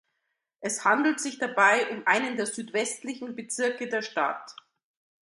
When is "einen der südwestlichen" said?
2.07-3.35